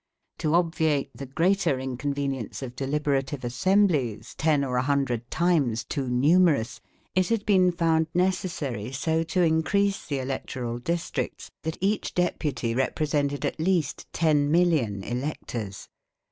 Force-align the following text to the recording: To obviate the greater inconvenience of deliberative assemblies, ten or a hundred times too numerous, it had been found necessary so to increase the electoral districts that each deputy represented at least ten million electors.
To 0.39 0.55
obviate 0.55 1.15
the 1.15 1.27
greater 1.27 1.77
inconvenience 1.79 2.63
of 2.63 2.75
deliberative 2.75 3.43
assemblies, 3.43 4.33
ten 4.35 4.63
or 4.63 4.77
a 4.77 4.81
hundred 4.81 5.29
times 5.29 5.83
too 5.83 6.09
numerous, 6.09 6.81
it 7.13 7.27
had 7.29 7.45
been 7.45 7.71
found 7.71 8.07
necessary 8.15 8.91
so 8.93 9.21
to 9.21 9.43
increase 9.43 10.07
the 10.07 10.17
electoral 10.17 10.79
districts 10.79 11.51
that 11.61 11.77
each 11.79 12.15
deputy 12.15 12.73
represented 12.73 13.45
at 13.45 13.59
least 13.59 14.11
ten 14.11 14.49
million 14.49 15.03
electors. 15.03 15.87